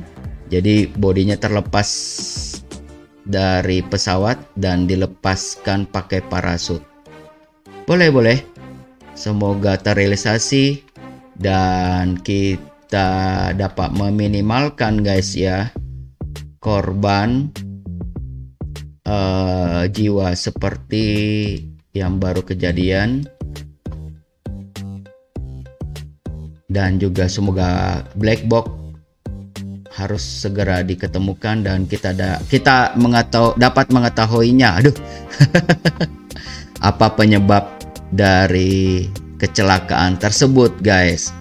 Jadi 0.53 0.85
bodinya 0.85 1.33
terlepas 1.33 1.89
dari 3.25 3.81
pesawat 3.81 4.53
dan 4.53 4.85
dilepaskan 4.85 5.89
pakai 5.89 6.21
parasut. 6.29 6.85
Boleh 7.89 8.13
boleh. 8.13 8.37
Semoga 9.17 9.81
terrealisasi 9.81 10.85
dan 11.33 12.21
kita 12.21 13.49
dapat 13.57 13.97
meminimalkan 13.97 15.01
guys 15.01 15.33
ya 15.33 15.73
korban 16.61 17.49
uh, 19.09 19.89
jiwa 19.89 20.37
seperti 20.37 21.09
yang 21.97 22.21
baru 22.21 22.45
kejadian 22.45 23.25
dan 26.77 27.01
juga 27.01 27.25
semoga 27.25 28.05
black 28.13 28.45
box 28.45 28.69
harus 29.97 30.21
segera 30.21 30.85
diketemukan 30.85 31.65
dan 31.65 31.89
kita 31.89 32.13
da 32.13 32.37
kita 32.45 32.93
mengatau 33.01 33.57
dapat 33.57 33.89
mengetahuinya. 33.89 34.77
Aduh. 34.77 34.93
Apa 36.93 37.17
penyebab 37.17 37.65
dari 38.13 39.09
kecelakaan 39.41 40.21
tersebut 40.21 40.77
guys 40.85 41.33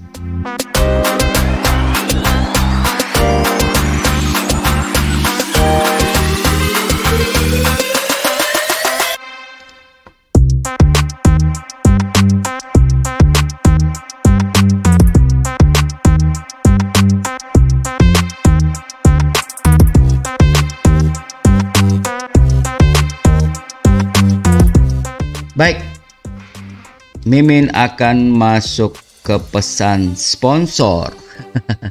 Mimin 27.26 27.66
akan 27.74 28.30
masuk 28.30 29.02
ke 29.26 29.34
pesan 29.50 30.14
sponsor. 30.14 31.10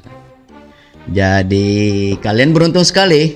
Jadi 1.12 2.15
kalian 2.24 2.56
beruntung 2.56 2.88
sekali. 2.88 3.36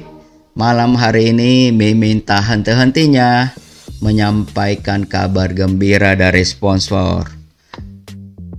Malam 0.55 0.95
hari 0.95 1.35
ini 1.35 1.75
Mimin 1.75 2.23
tak 2.23 2.47
henti-hentinya 2.47 3.51
menyampaikan 3.99 5.03
kabar 5.03 5.51
gembira 5.51 6.15
dari 6.15 6.39
sponsor. 6.47 7.27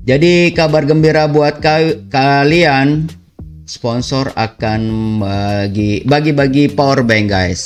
Jadi 0.05 0.53
kabar 0.53 0.85
gembira 0.85 1.24
buat 1.24 1.64
ka 1.64 1.96
kalian, 2.12 3.09
sponsor 3.64 4.37
akan 4.37 4.81
bagi 5.16 6.05
bagi-bagi 6.05 6.68
power 6.76 7.00
bank 7.00 7.33
guys. 7.33 7.62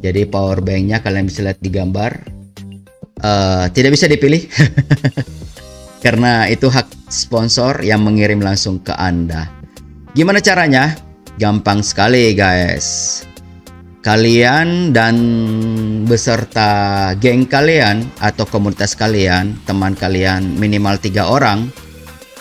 Jadi 0.00 0.24
power 0.24 0.64
banknya 0.64 1.04
kalian 1.04 1.28
bisa 1.28 1.44
lihat 1.44 1.60
di 1.60 1.68
gambar 1.68 2.37
uh, 3.22 3.66
tidak 3.72 3.94
bisa 3.94 4.06
dipilih 4.10 4.46
karena 6.04 6.46
itu 6.46 6.70
hak 6.70 6.86
sponsor 7.10 7.82
yang 7.82 8.04
mengirim 8.04 8.38
langsung 8.38 8.78
ke 8.82 8.94
Anda. 8.94 9.50
Gimana 10.14 10.42
caranya? 10.42 10.94
Gampang 11.38 11.82
sekali, 11.86 12.34
guys. 12.34 13.22
Kalian 14.02 14.94
dan 14.94 15.16
beserta 16.06 17.12
geng 17.18 17.44
kalian 17.44 18.02
atau 18.22 18.46
komunitas 18.46 18.94
kalian, 18.94 19.58
teman 19.66 19.92
kalian 19.94 20.56
minimal 20.56 20.96
tiga 20.96 21.28
orang, 21.28 21.68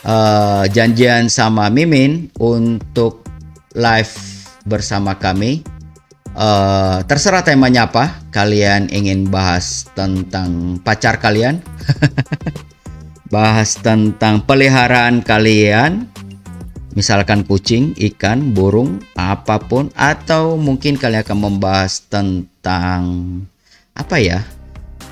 uh, 0.06 0.64
janjian 0.70 1.28
sama 1.28 1.68
Mimin 1.68 2.30
untuk 2.40 3.26
live 3.76 4.14
bersama 4.66 5.18
kami 5.18 5.66
Uh, 6.38 7.02
terserah 7.10 7.42
temanya 7.42 7.90
apa. 7.90 8.22
Kalian 8.30 8.94
ingin 8.94 9.26
bahas 9.26 9.90
tentang 9.98 10.78
pacar 10.86 11.18
kalian, 11.18 11.66
bahas 13.34 13.74
tentang 13.82 14.46
peliharaan 14.46 15.26
kalian, 15.26 16.06
misalkan 16.94 17.42
kucing, 17.42 17.98
ikan, 17.98 18.54
burung, 18.54 19.02
apa 19.18 19.58
pun, 19.58 19.90
atau 19.98 20.62
mungkin 20.62 21.02
kalian 21.02 21.26
akan 21.26 21.40
membahas 21.42 22.06
tentang 22.06 23.02
apa 23.98 24.22
ya? 24.22 24.46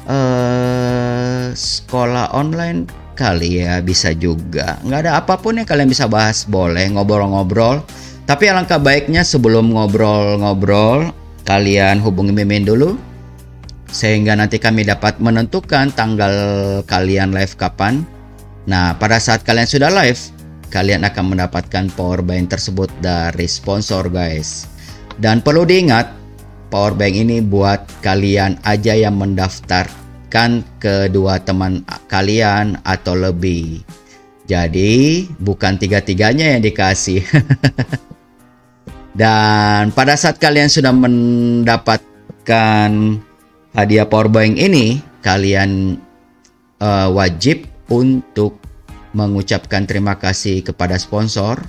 Uh, 0.06 1.50
sekolah 1.58 2.38
online 2.38 2.86
kali 3.18 3.66
ya 3.66 3.82
bisa 3.82 4.14
juga. 4.14 4.78
Nggak 4.86 5.10
ada 5.10 5.12
apa 5.18 5.42
pun 5.42 5.58
yang 5.58 5.66
kalian 5.66 5.90
bisa 5.90 6.06
bahas, 6.06 6.46
boleh 6.46 6.86
ngobrol-ngobrol 6.94 7.82
tapi 8.26 8.50
alangkah 8.50 8.82
baiknya 8.82 9.22
sebelum 9.22 9.74
ngobrol-ngobrol, 9.74 11.14
kalian 11.46 12.02
hubungi 12.02 12.34
Mimin 12.34 12.66
dulu 12.66 12.98
sehingga 13.96 14.36
nanti 14.36 14.60
kami 14.60 14.84
dapat 14.84 15.22
menentukan 15.24 15.94
tanggal 15.96 16.34
kalian 16.84 17.32
live 17.32 17.56
kapan. 17.56 18.04
Nah, 18.68 18.98
pada 18.98 19.22
saat 19.22 19.48
kalian 19.48 19.70
sudah 19.70 19.88
live, 19.88 20.20
kalian 20.68 21.08
akan 21.08 21.32
mendapatkan 21.32 21.88
power 21.96 22.20
bank 22.20 22.52
tersebut 22.52 22.92
dari 23.00 23.48
sponsor, 23.48 24.12
guys. 24.12 24.68
Dan 25.16 25.40
perlu 25.40 25.64
diingat, 25.64 26.12
powerbank 26.74 27.16
ini 27.16 27.40
buat 27.40 27.88
kalian 28.04 28.60
aja 28.68 28.98
yang 28.98 29.16
mendaftarkan 29.16 30.66
kedua 30.82 31.40
teman 31.40 31.88
kalian 32.12 32.76
atau 32.84 33.16
lebih. 33.16 33.80
Jadi 34.46 35.26
bukan 35.40 35.80
tiga-tiganya 35.80 36.58
yang 36.58 36.62
dikasih. 36.62 37.24
Dan 39.16 39.96
pada 39.96 40.20
saat 40.20 40.36
kalian 40.36 40.68
sudah 40.68 40.92
mendapatkan 40.92 42.92
hadiah 43.72 44.08
powerbank 44.12 44.60
ini, 44.60 45.00
kalian 45.24 45.96
uh, 46.84 47.08
wajib 47.16 47.64
untuk 47.88 48.60
mengucapkan 49.16 49.88
terima 49.88 50.20
kasih 50.20 50.68
kepada 50.68 51.00
sponsor. 51.00 51.64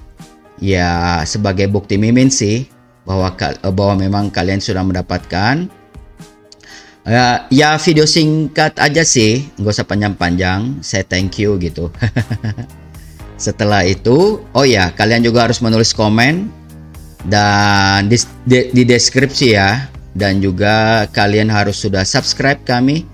Ya 0.58 1.22
sebagai 1.22 1.70
bukti 1.70 1.94
mimin 2.00 2.34
sih 2.34 2.66
bahwa 3.06 3.30
eh, 3.38 3.70
bahwa 3.70 3.94
memang 3.94 4.34
kalian 4.34 4.58
sudah 4.58 4.82
mendapatkan. 4.82 5.70
Ya, 7.06 7.46
ya 7.54 7.78
video 7.78 8.02
singkat 8.02 8.74
aja 8.82 9.06
sih. 9.06 9.46
Nggak 9.54 9.78
usah 9.78 9.86
panjang-panjang. 9.86 10.82
Saya 10.82 11.06
thank 11.06 11.38
you 11.38 11.54
gitu. 11.62 11.94
Setelah 13.38 13.86
itu 13.86 14.42
oh 14.50 14.66
ya 14.66 14.90
kalian 14.90 15.22
juga 15.22 15.46
harus 15.46 15.62
menulis 15.62 15.94
komen 15.94 16.55
dan 17.26 18.06
di, 18.06 18.16
di, 18.46 18.70
di 18.70 18.82
deskripsi 18.86 19.46
ya 19.52 19.86
dan 20.16 20.40
juga 20.40 21.04
kalian 21.12 21.50
harus 21.52 21.82
sudah 21.82 22.06
subscribe 22.06 22.62
kami 22.64 23.04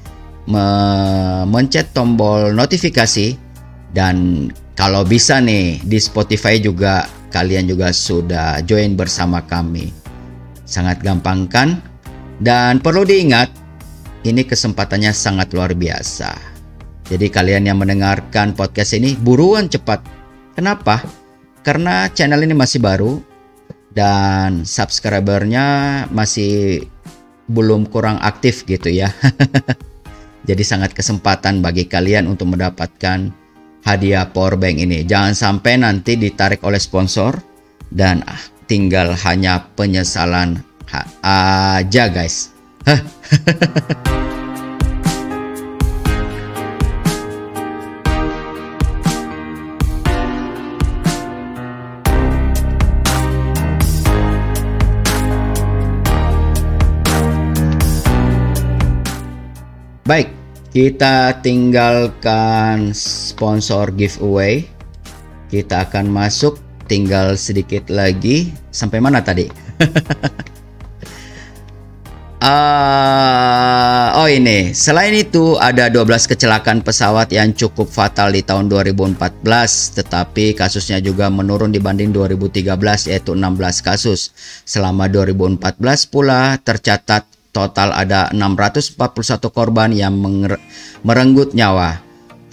mencet 1.48 1.94
tombol 1.94 2.50
notifikasi 2.52 3.34
dan 3.92 4.48
kalau 4.72 5.04
bisa 5.04 5.38
nih 5.38 5.78
di 5.84 5.98
Spotify 6.00 6.56
juga 6.58 7.04
kalian 7.32 7.68
juga 7.68 7.92
sudah 7.92 8.60
join 8.64 8.96
bersama 8.96 9.44
kami. 9.44 9.92
Sangat 10.64 11.04
gampang 11.04 11.48
kan? 11.48 11.80
Dan 12.40 12.80
perlu 12.80 13.04
diingat 13.04 13.52
ini 14.24 14.42
kesempatannya 14.42 15.12
sangat 15.12 15.52
luar 15.52 15.76
biasa. 15.76 16.32
Jadi 17.06 17.26
kalian 17.28 17.68
yang 17.68 17.78
mendengarkan 17.78 18.56
podcast 18.56 18.96
ini 18.96 19.12
buruan 19.14 19.68
cepat. 19.68 20.00
Kenapa? 20.56 21.04
Karena 21.60 22.08
channel 22.10 22.42
ini 22.42 22.56
masih 22.56 22.80
baru 22.80 23.31
dan 23.92 24.64
subscribernya 24.64 26.08
masih 26.08 26.84
belum 27.48 27.88
kurang 27.88 28.16
aktif 28.24 28.64
gitu 28.64 28.88
ya. 28.88 29.12
Jadi 30.48 30.62
sangat 30.66 30.90
kesempatan 30.96 31.62
bagi 31.62 31.86
kalian 31.86 32.26
untuk 32.26 32.50
mendapatkan 32.50 33.30
hadiah 33.86 34.26
powerbank 34.26 34.82
ini. 34.82 35.06
Jangan 35.06 35.36
sampai 35.36 35.78
nanti 35.78 36.18
ditarik 36.18 36.64
oleh 36.66 36.82
sponsor 36.82 37.38
dan 37.92 38.26
ah, 38.26 38.40
tinggal 38.66 39.14
hanya 39.22 39.70
penyesalan 39.78 40.58
aja 41.22 42.04
guys. 42.10 42.50
Baik, 60.02 60.34
kita 60.74 61.38
tinggalkan 61.46 62.90
sponsor 62.90 63.94
giveaway. 63.94 64.66
Kita 65.46 65.86
akan 65.86 66.10
masuk 66.10 66.58
tinggal 66.90 67.38
sedikit 67.38 67.86
lagi 67.86 68.50
sampai 68.74 68.98
mana 68.98 69.22
tadi? 69.22 69.46
uh, 72.42 74.18
oh 74.18 74.26
ini, 74.26 74.74
selain 74.74 75.14
itu 75.14 75.54
ada 75.62 75.86
12 75.86 76.34
kecelakaan 76.34 76.82
pesawat 76.82 77.30
yang 77.30 77.54
cukup 77.54 77.86
fatal 77.86 78.34
di 78.34 78.42
tahun 78.42 78.66
2014 78.74 79.38
tetapi 80.02 80.58
kasusnya 80.58 80.98
juga 80.98 81.30
menurun 81.30 81.70
dibanding 81.70 82.10
2013 82.10 82.74
yaitu 83.06 83.38
16 83.38 83.86
kasus. 83.86 84.34
Selama 84.66 85.06
2014 85.06 85.78
pula 86.10 86.58
tercatat 86.58 87.31
Total 87.52 87.92
ada 87.92 88.32
641 88.32 88.96
korban 89.52 89.92
yang 89.92 90.16
merenggut 91.04 91.52
nyawa. 91.52 92.00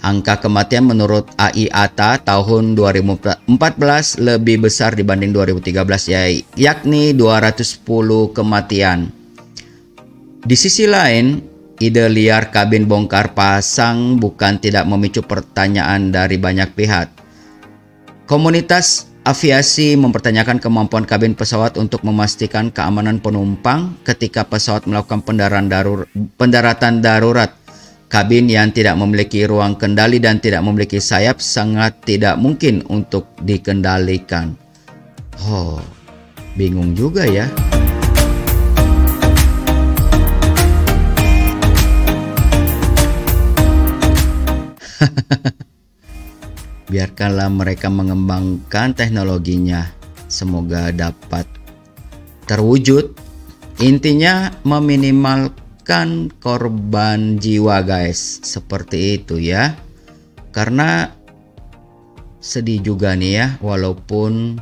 Angka 0.00 0.40
kematian 0.40 0.88
menurut 0.88 1.28
AIATA 1.36 2.24
tahun 2.24 2.72
2014 2.72 3.48
lebih 4.20 4.64
besar 4.64 4.96
dibanding 4.96 5.32
2013 5.32 6.56
yakni 6.56 7.12
210 7.12 7.84
kematian. 8.32 9.12
Di 10.40 10.56
sisi 10.56 10.88
lain, 10.88 11.44
ide 11.80 12.08
liar 12.08 12.48
kabin 12.48 12.88
bongkar 12.88 13.36
pasang 13.36 14.16
bukan 14.16 14.56
tidak 14.56 14.88
memicu 14.88 15.20
pertanyaan 15.20 16.08
dari 16.08 16.40
banyak 16.40 16.72
pihak. 16.72 17.08
Komunitas 18.24 19.09
Aviasi 19.30 19.94
mempertanyakan 19.94 20.58
kemampuan 20.58 21.06
kabin 21.06 21.38
pesawat 21.38 21.78
untuk 21.78 22.02
memastikan 22.02 22.66
keamanan 22.66 23.22
penumpang 23.22 23.94
ketika 24.02 24.42
pesawat 24.42 24.90
melakukan 24.90 25.22
pendaratan, 25.22 25.70
darur, 25.70 26.10
pendaratan 26.34 26.98
darurat. 26.98 27.54
Kabin 28.10 28.50
yang 28.50 28.74
tidak 28.74 28.98
memiliki 28.98 29.46
ruang 29.46 29.78
kendali 29.78 30.18
dan 30.18 30.42
tidak 30.42 30.66
memiliki 30.66 30.98
sayap 30.98 31.38
sangat 31.38 32.02
tidak 32.02 32.42
mungkin 32.42 32.82
untuk 32.90 33.30
dikendalikan. 33.46 34.58
Oh, 35.46 35.78
bingung 36.58 36.98
juga 36.98 37.22
ya. 37.22 37.46
Biarkanlah 46.90 47.46
mereka 47.46 47.86
mengembangkan 47.86 48.98
teknologinya. 48.98 49.86
Semoga 50.26 50.90
dapat 50.90 51.46
terwujud. 52.50 53.14
Intinya 53.78 54.50
meminimalkan 54.66 56.34
korban 56.42 57.38
jiwa, 57.38 57.86
guys. 57.86 58.42
Seperti 58.42 59.22
itu 59.22 59.38
ya. 59.38 59.78
Karena 60.50 61.14
sedih 62.42 62.82
juga 62.82 63.14
nih 63.14 63.32
ya, 63.38 63.46
walaupun 63.62 64.58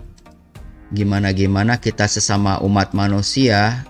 gimana-gimana 0.93 1.81
kita 1.81 2.05
sesama 2.05 2.61
umat 2.61 2.93
manusia 2.93 3.89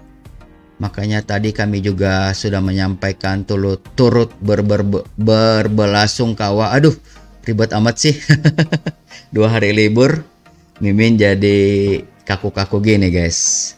Makanya 0.79 1.27
tadi 1.27 1.51
kami 1.51 1.83
juga 1.83 2.31
sudah 2.31 2.63
menyampaikan 2.63 3.43
turut 3.43 3.83
turut 3.99 4.31
ber, 4.39 4.63
ber, 4.63 4.87
ber, 4.87 5.03
berbelasungkawa. 5.19 6.71
Aduh, 6.71 6.95
ribet 7.49 7.73
amat 7.73 7.97
sih. 7.97 8.15
Dua 9.35 9.49
hari 9.49 9.73
libur 9.73 10.21
Mimin 10.79 11.17
jadi 11.17 11.59
kaku-kaku 12.29 12.85
gini 12.85 13.09
guys. 13.09 13.73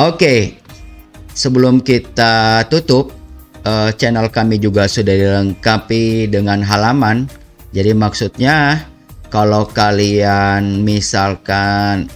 Oke 0.00 0.56
sebelum 1.36 1.84
kita 1.84 2.64
tutup 2.72 3.12
uh, 3.68 3.92
channel 3.94 4.32
kami 4.32 4.56
juga 4.56 4.88
sudah 4.88 5.12
dilengkapi 5.12 6.32
dengan 6.32 6.64
halaman. 6.64 7.28
Jadi 7.76 7.92
maksudnya 7.92 8.88
kalau 9.32 9.68
kalian 9.68 10.84
misalkan 10.84 12.08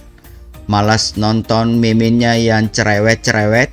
malas 0.67 1.15
nonton 1.15 1.79
miminnya 1.79 2.35
yang 2.35 2.67
cerewet-cerewet 2.69 3.71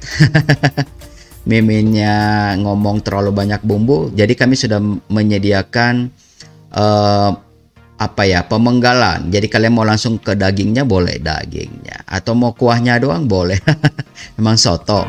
miminnya 1.51 2.55
ngomong 2.57 3.05
terlalu 3.05 3.35
banyak 3.35 3.61
bumbu 3.67 4.09
jadi 4.15 4.33
kami 4.33 4.55
sudah 4.57 4.79
menyediakan 5.11 6.09
uh, 6.75 7.31
apa 7.95 8.23
ya 8.27 8.45
pemenggalan. 8.45 9.31
Jadi 9.31 9.47
kalian 9.47 9.75
mau 9.75 9.87
langsung 9.87 10.19
ke 10.19 10.35
dagingnya 10.35 10.83
boleh 10.83 11.23
dagingnya 11.23 12.05
atau 12.05 12.35
mau 12.35 12.53
kuahnya 12.53 12.99
doang 12.99 13.31
boleh. 13.31 13.59
Memang 14.37 14.59
soto. 14.59 15.07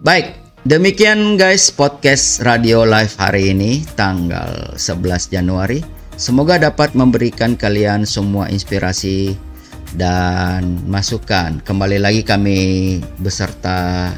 Baik, 0.00 0.32
demikian 0.64 1.36
guys 1.36 1.68
podcast 1.68 2.40
Radio 2.40 2.88
Live 2.88 3.20
hari 3.20 3.52
ini 3.52 3.84
tanggal 3.94 4.74
11 4.80 5.28
Januari. 5.28 5.84
Semoga 6.16 6.56
dapat 6.56 6.96
memberikan 6.96 7.52
kalian 7.52 8.08
semua 8.08 8.48
inspirasi 8.48 9.36
dan 9.96 10.80
masukan. 10.88 11.60
Kembali 11.64 12.00
lagi 12.00 12.24
kami 12.24 12.96
beserta 13.20 14.08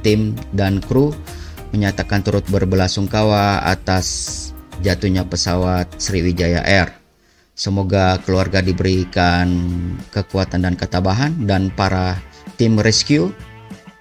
tim 0.00 0.36
dan 0.56 0.82
kru 0.82 1.14
menyatakan 1.70 2.24
turut 2.26 2.42
berbelasungkawa 2.50 3.62
atas 3.66 4.06
jatuhnya 4.82 5.26
pesawat 5.28 5.86
Sriwijaya 6.00 6.64
Air. 6.64 6.90
Semoga 7.54 8.16
keluarga 8.24 8.64
diberikan 8.64 9.52
kekuatan 10.16 10.64
dan 10.64 10.74
ketabahan 10.80 11.36
dan 11.44 11.68
para 11.68 12.16
tim 12.56 12.80
rescue, 12.80 13.28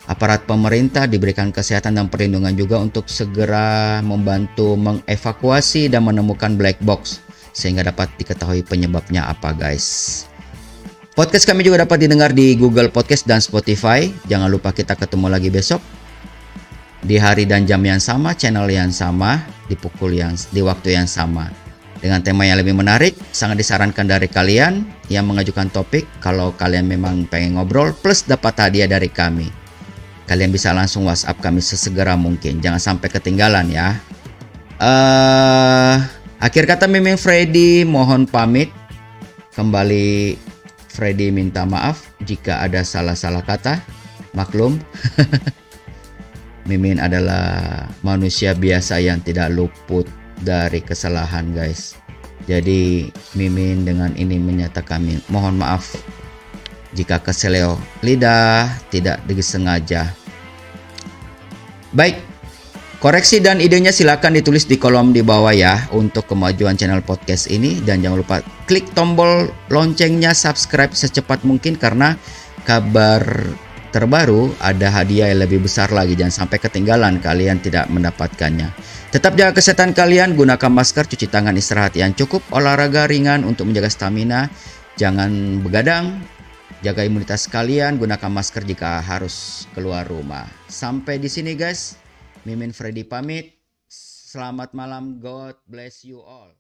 aparat 0.07 0.47
pemerintah 0.47 1.03
diberikan 1.11 1.51
kesehatan 1.51 1.99
dan 1.99 2.07
perlindungan 2.07 2.55
juga 2.55 2.79
untuk 2.79 3.11
segera 3.11 3.99
membantu 3.99 4.79
mengevakuasi 4.79 5.91
dan 5.91 6.07
menemukan 6.07 6.55
black 6.55 6.79
box 6.79 7.19
sehingga 7.51 7.83
dapat 7.83 8.07
diketahui 8.15 8.63
penyebabnya 8.63 9.27
apa 9.27 9.51
guys. 9.51 10.28
Podcast 11.19 11.43
kami 11.43 11.67
juga 11.67 11.83
dapat 11.83 12.07
didengar 12.07 12.31
di 12.31 12.55
Google 12.55 12.87
Podcast 12.87 13.27
dan 13.27 13.43
Spotify. 13.43 14.07
Jangan 14.31 14.47
lupa 14.47 14.71
kita 14.71 14.95
ketemu 14.95 15.27
lagi 15.27 15.51
besok 15.51 15.83
di 17.03 17.19
hari 17.19 17.43
dan 17.43 17.67
jam 17.67 17.83
yang 17.83 17.99
sama, 17.99 18.31
channel 18.31 18.63
yang 18.71 18.87
sama, 18.87 19.43
di 19.67 19.75
pukul 19.75 20.15
yang 20.15 20.31
di 20.55 20.63
waktu 20.63 20.95
yang 20.95 21.11
sama. 21.11 21.51
Dengan 21.99 22.23
tema 22.23 22.47
yang 22.47 22.63
lebih 22.63 22.71
menarik, 22.71 23.19
sangat 23.35 23.59
disarankan 23.59 24.07
dari 24.07 24.31
kalian 24.31 24.87
yang 25.11 25.27
mengajukan 25.27 25.67
topik 25.67 26.07
kalau 26.23 26.55
kalian 26.55 26.87
memang 26.87 27.27
pengen 27.27 27.59
ngobrol 27.59 27.91
plus 27.99 28.23
dapat 28.23 28.55
hadiah 28.55 28.87
dari 28.87 29.11
kami. 29.11 29.51
Kalian 30.23 30.55
bisa 30.55 30.71
langsung 30.71 31.03
WhatsApp 31.03 31.43
kami 31.43 31.59
sesegera 31.59 32.15
mungkin. 32.15 32.63
Jangan 32.63 32.95
sampai 32.95 33.11
ketinggalan 33.11 33.67
ya. 33.67 33.99
Uh, 34.79 35.99
akhir 36.39 36.63
kata 36.63 36.87
Miming 36.87 37.19
Freddy 37.19 37.83
mohon 37.83 38.23
pamit. 38.23 38.71
Kembali 39.51 40.47
Freddy 40.99 41.31
minta 41.31 41.63
maaf 41.63 42.11
jika 42.27 42.59
ada 42.59 42.83
salah-salah 42.83 43.39
kata. 43.47 43.79
Maklum. 44.35 44.75
Mimin 46.67 46.99
adalah 46.99 47.87
manusia 48.03 48.51
biasa 48.51 48.99
yang 48.99 49.23
tidak 49.23 49.47
luput 49.55 50.03
dari 50.43 50.83
kesalahan, 50.83 51.55
guys. 51.55 51.95
Jadi 52.51 53.07
Mimin 53.39 53.87
dengan 53.87 54.11
ini 54.19 54.35
menyatakan 54.43 55.07
mohon 55.31 55.55
maaf 55.55 55.95
jika 56.91 57.15
keseleo 57.23 57.79
lidah 58.03 58.67
tidak 58.91 59.23
disengaja. 59.23 60.11
Baik, 61.95 62.19
Koreksi 62.99 63.39
dan 63.39 63.63
idenya 63.63 63.95
silakan 63.95 64.35
ditulis 64.35 64.67
di 64.67 64.75
kolom 64.75 65.15
di 65.15 65.23
bawah 65.23 65.55
ya 65.55 65.87
untuk 65.95 66.27
kemajuan 66.27 66.75
channel 66.75 66.99
podcast 66.99 67.47
ini 67.47 67.79
dan 67.79 68.03
jangan 68.03 68.19
lupa 68.19 68.43
klik 68.67 68.91
tombol 68.91 69.47
loncengnya 69.71 70.35
subscribe 70.35 70.91
secepat 70.91 71.47
mungkin 71.47 71.79
karena 71.79 72.19
kabar 72.67 73.23
terbaru 73.95 74.51
ada 74.59 74.91
hadiah 74.91 75.31
yang 75.31 75.47
lebih 75.47 75.63
besar 75.63 75.95
lagi 75.95 76.19
jangan 76.19 76.43
sampai 76.43 76.59
ketinggalan 76.59 77.23
kalian 77.23 77.63
tidak 77.63 77.87
mendapatkannya. 77.87 78.67
Tetap 79.15 79.39
jaga 79.39 79.55
kesehatan 79.55 79.95
kalian, 79.95 80.35
gunakan 80.35 80.67
masker, 80.67 81.07
cuci 81.07 81.31
tangan, 81.31 81.55
istirahat 81.55 81.95
yang 81.95 82.11
cukup, 82.11 82.43
olahraga 82.51 83.07
ringan 83.07 83.47
untuk 83.47 83.71
menjaga 83.71 83.87
stamina, 83.87 84.51
jangan 84.99 85.63
begadang, 85.63 86.19
jaga 86.83 87.07
imunitas 87.07 87.47
kalian, 87.47 87.95
gunakan 87.95 88.27
masker 88.27 88.67
jika 88.67 88.99
harus 88.99 89.63
keluar 89.71 90.03
rumah. 90.03 90.51
Sampai 90.67 91.15
di 91.15 91.31
sini 91.31 91.55
guys. 91.55 92.08
Mimin 92.49 92.73
Freddy 92.73 93.05
pamit. 93.05 93.61
Selamat 93.85 94.73
malam. 94.73 95.21
God 95.21 95.53
bless 95.69 96.01
you 96.01 96.17
all. 96.17 96.58